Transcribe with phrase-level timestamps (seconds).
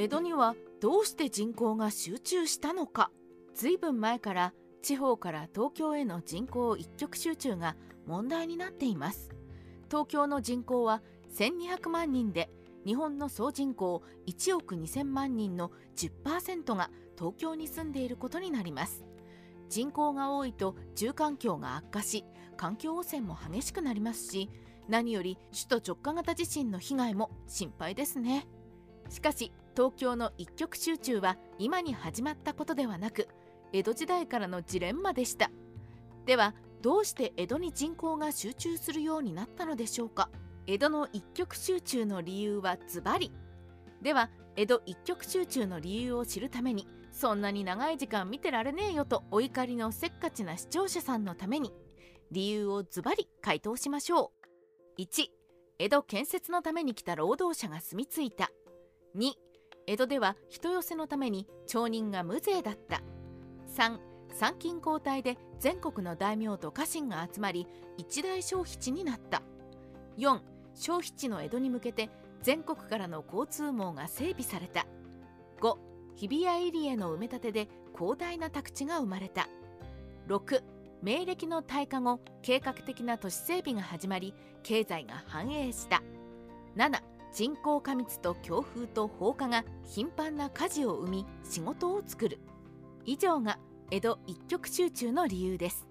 [0.00, 3.10] 江戸にはどうして人口が集中したのか。
[3.54, 7.76] 随分前から地方から東京への人口一極集中が
[8.06, 9.28] 問題になっています。
[9.90, 11.02] 東京の人口は
[11.36, 12.48] 1200万人で
[12.86, 19.04] 日本の総人口1億2000万人の10%が東京に住んでいることになります。
[19.68, 22.24] 人口が多いと住環境が悪化し
[22.56, 24.48] 環境汚染も激しくなりますし
[24.88, 28.48] 何より首都直下型地震の被害も心配ですね。
[29.10, 33.28] しかし東京の一極集中は今に始まったことではなく
[33.72, 35.50] 江戸時代からのジレンマでした。
[36.26, 40.30] ではどうして江戸に人口が集中するようになったのでしょうか。
[40.66, 43.32] 江戸の一極集中の理由はズバリ。
[44.02, 51.72] では江戸一極集中の理由を知るためにそんなに長い時間見てられねえよとお怒りのせっかちな視聴者さんのために
[52.30, 54.32] 理由をズバリ回答しましょ
[54.98, 55.02] う。
[55.02, 55.26] 1
[55.78, 58.50] 江戸建設のために来た労働者が住み着いた。
[59.16, 59.32] 2
[59.90, 63.02] 江戸では人寄せのために町人が無税だった。
[63.76, 63.98] 3
[64.32, 67.66] 参勤交代で全国の大名と家臣が集まり
[67.96, 69.42] 一大消費地になった。
[70.16, 70.38] 4
[70.74, 72.08] 消費地の江戸に向けて
[72.40, 74.86] 全国からの交通網が整備された。
[75.60, 75.76] 5
[76.14, 79.48] 日比谷入江の埋め立てで広大な宅地が生まれた。
[80.28, 80.62] 6
[81.02, 86.00] 明暦の大化後計画的な都市整備が始まり経済が繁栄した。
[86.76, 92.40] 7人口過密と強風と放火が頻繁な火事を生み仕事を作る。
[93.04, 93.58] 以上が
[93.90, 95.86] 江戸一極集中の理由です。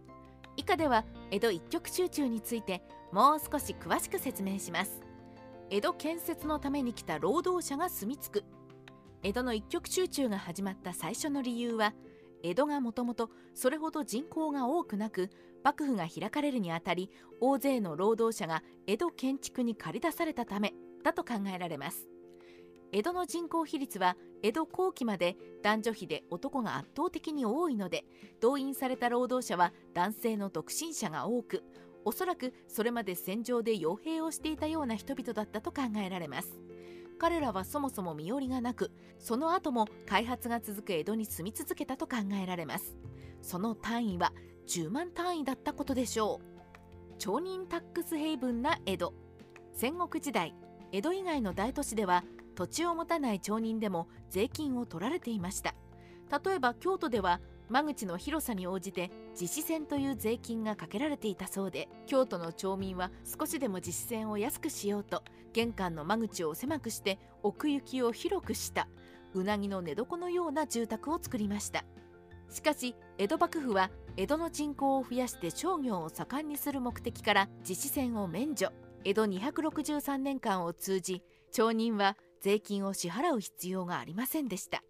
[0.58, 5.02] 以下では江戸一極集中についてもう少し詳しく説明します。
[5.70, 8.44] 江戸建設のために来た労働者が住み着く。
[9.24, 11.94] 江戸の一極集中が始まった最初の理由は
[12.44, 15.30] 江戸がもともとそれほど人口が多くなく
[15.64, 20.74] 幕府が開かれるにあたり大勢の労働者が江戸建築に駆り出されたため。
[21.04, 22.08] だと考えられます。
[22.92, 28.04] 江戸の人口比率は江戸後期まで男女比で男が圧倒的に多いので
[28.42, 31.64] 動員された労働者は男性の独身者が多く
[32.06, 36.60] おそらくそれまで戦場で傭兵をしていたような人々だったと考えられます
[37.20, 42.96] 彼らはそもそも身寄りがなくその後も開発が続く江戸に住み続けたと考えられます
[43.42, 44.34] その単位は
[44.68, 49.14] 10万単位だったことでしょう町人タックスヘイブンな江戸
[49.74, 50.56] 戦国時代
[50.92, 52.24] 江戸以外の大都市では
[52.56, 55.76] 土地を持たない町人でも税金を取られていました。
[56.44, 57.40] 例えば京都では
[57.70, 65.24] 間口の広さに応じて自治船という税金がかけられていたそうで京都の町民は少しでも自治船を安くしようと
[65.54, 68.88] 玄関の間口を狭くして奥行きを広くした
[69.34, 71.86] うなぎの寝床のような住宅を作りました。
[72.50, 78.72] しかし江戸幕府は江戸の人口を増やして商業を盛んにする目的から自治船を免除。
[79.06, 84.84] 江戸263年間を通じ町人は税金を支払う必要がありませんでした。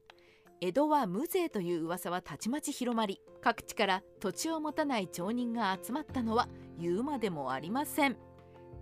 [0.62, 8.18] 江戸は無税という噂はたちまち広まり各地から土地を持たない町人が集まったのは言うまでもありません。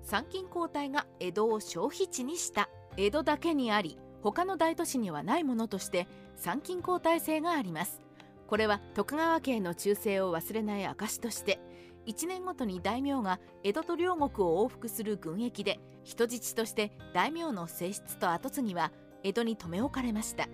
[0.02, 2.70] 参勤交代が江戸を消費地にした。
[2.96, 8.02] 江戸だけにあり他の大都市にはないものとして参勤交代制があります。
[8.48, 11.60] これは徳川家への忠誠を忘れない証として
[12.08, 20.48] 1年ごとに大名が江戸と両国を往復する軍役で人質として大名の正室と跡継ぎは江戸に留め置かれました。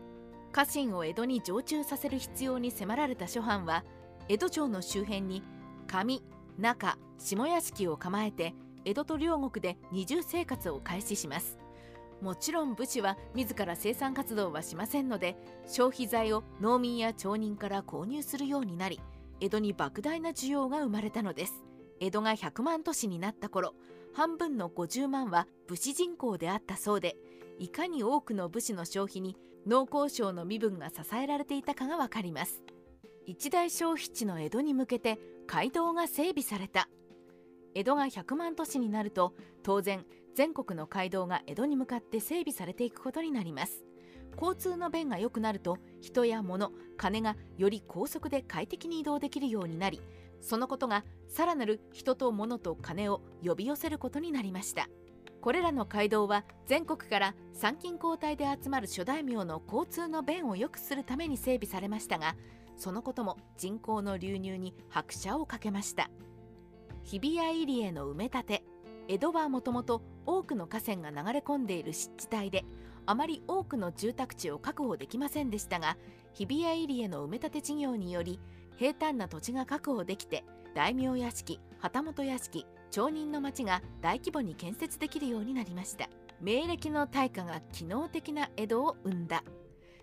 [0.51, 3.83] 家臣を江戸に常駐させる必要に迫られた諸藩は
[4.29, 5.43] 江戸城の周辺に
[5.87, 6.21] 上
[6.57, 8.53] 中下屋敷を構えて
[8.85, 11.59] 江戸と両国で二重生活を開始します。
[12.21, 15.35] もちろん武士は自ら生産活動はしませんので
[15.67, 19.01] 消費財を農民や町人から購入するようになり
[19.43, 21.65] 江戸に莫大な需要が生まれたのです。
[21.99, 23.75] 江戸が100万都市になった頃
[24.13, 27.17] 半分の50万は武士人口であったそうで
[27.59, 29.35] いかに多くの武士の消費に
[29.67, 32.63] 農耕省の身分が支えられていたかがわかります。
[33.25, 36.87] 一大消費地の江戸に向けて街道が整備された。
[37.75, 40.05] 江戸が100万都市になると当然
[40.35, 43.83] 全国の街道が江戸に向かって整備されていくことになります。
[44.39, 50.01] 交通の便が良くなると人や物金がより高速で快適に移動できるようになり
[50.41, 54.87] そのことがさらなる人と物と金を呼び寄せることになりました。
[55.41, 62.37] これらの街道は全国から参勤交代で集まる諸大名の交通の便を良くするために整備されましたが
[62.77, 66.09] そのことも人口の流入に拍車をかけました。
[67.03, 68.63] 日比谷入江の埋め立て
[69.09, 72.63] 江戸はもともと多くの河川が流れ込んでいる湿地帯で
[73.05, 75.97] あまり多くの住宅地を確保できませんでしたが
[76.33, 78.39] 日比谷入江の埋め立て事業により
[78.77, 86.09] 平坦な土地が確保できて大名屋敷旗本屋敷町人の町が大規模に建設できるようになりました。
[86.39, 89.43] 明暦の大火が機能的な江戸を生んだ。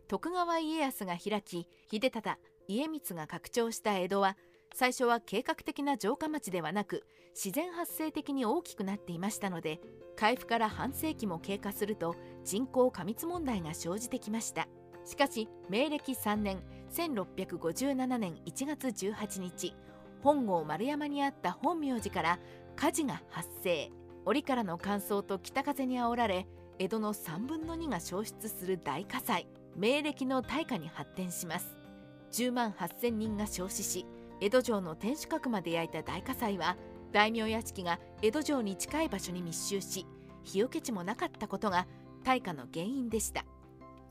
[0.09, 2.37] 徳川家康が開き秀忠
[2.67, 4.37] 家光が拡張した江戸は
[4.75, 7.05] 最初は計画的な城下町ではなく
[7.35, 9.81] 自然発生的に大きくなっていましたので
[10.17, 14.69] 開府から半世紀も経過すると人口過密問題が生じてきました。
[15.05, 19.75] しかし明暦3年1657年1月18日
[20.23, 22.39] 本郷丸山にあった本名寺から
[22.77, 23.91] 火事が発生。
[24.27, 26.47] 折からの乾燥と北風にあおられ
[26.79, 29.47] 江戸の3分の2が焼失する大火災。
[29.77, 31.77] 明暦の大火に発展します。
[32.33, 34.07] 10万8000人が焼死し
[34.41, 36.77] 江戸城の天守閣まで焼いた大火災は
[37.13, 40.07] 大名屋敷が江戸城に近い場所に密集し
[40.43, 41.87] 日よけ地もなかったことが
[42.23, 43.45] 大火の原因でした。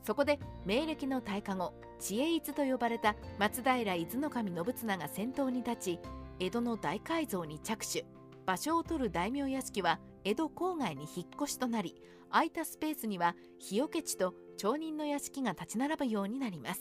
[0.02, 5.98] そこで明暦の大火後知恵伊と呼ばれた松平伊豆守信綱が先頭に立ち
[6.38, 8.04] 江戸の大改造に着手。
[8.46, 11.94] 場所を取る大名屋敷は江戸郊外に引っ越しとなり
[12.30, 16.80] 空いたスペースには日よけ地と町人の屋敷が立ち並ぶようになります。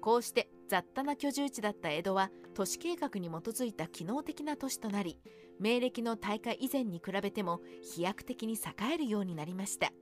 [0.00, 5.18] こうして雑多な居住地だった江戸は都市計画に基づいた機能的な都市となり
[5.58, 9.92] 明暦の大火以前に比べても飛躍的に栄えるようになりました。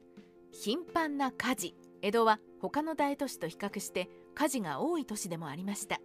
[0.53, 1.75] 頻繁な火事。
[2.03, 5.99] 江戸は他の大都市と比較して火事が多い都市でもありました。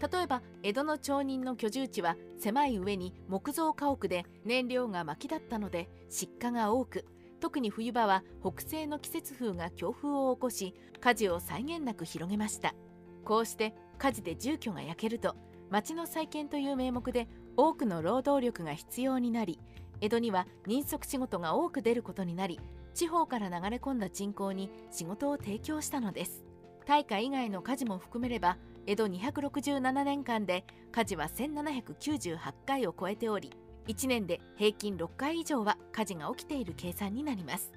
[0.00, 7.04] 例えば江戸の町人の居住地は狭い上に木造家屋で燃料が薪だったので失火が多く
[7.40, 12.74] 特に冬場は北西の季節風が強風を起こし火事を際限なく広げました。
[13.24, 15.36] こうして火事で住居が焼けると
[15.68, 19.58] 町の再建という名目で多くの労働力が必要になり
[20.00, 22.58] 江戸には人足仕事が多く出ることになり
[22.94, 26.44] 地方から流れ込んだ人口に仕事を提供したのです。
[26.86, 33.52] 大火以外の火事も含めれば江戸267年間で火事は1798回を超えており
[33.86, 37.72] 1年で平均6回以上は火事が起きている計算になります。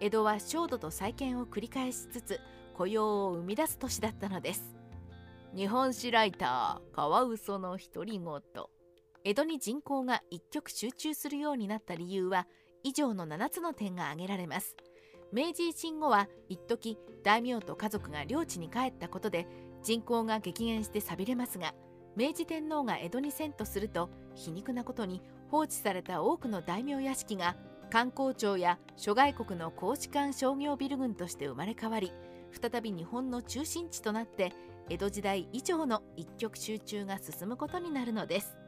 [0.00, 2.40] 江戸は焦土と再建を繰り返しつつ
[2.74, 4.74] 雇用を生み出す都市だったのです。
[5.54, 8.42] 日本史ライターカワウソの独り言。
[9.24, 12.46] 江戸に人口が一極集中するようになった理由は
[12.84, 14.76] 以上の7つの点が挙げられます。
[15.34, 19.48] 明治維新後は一時大名と家族が領地に帰ったことで
[19.82, 21.74] 人口が激減して寂れますが
[22.14, 25.20] 明治天皇が江戸に遷都すると皮肉なことに
[25.50, 27.56] 放置された多くの大名屋敷が
[27.90, 32.12] 観光庁や諸外国の公使館商業ビル群として生まれ変わり
[32.52, 34.52] 再び日本の中心地となって
[34.88, 38.63] 江戸時代以上の一極集中が進むことになるのです。